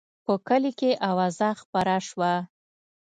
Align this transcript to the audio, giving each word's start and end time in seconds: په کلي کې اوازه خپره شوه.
په 0.25 0.33
کلي 0.47 0.71
کې 0.79 0.91
اوازه 1.09 1.49
خپره 1.61 1.95
شوه. 2.07 2.33